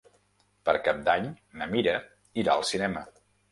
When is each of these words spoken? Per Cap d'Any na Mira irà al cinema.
Per 0.69 0.73
Cap 0.87 1.03
d'Any 1.09 1.27
na 1.61 1.69
Mira 1.75 1.95
irà 2.45 2.57
al 2.59 2.69
cinema. 2.73 3.07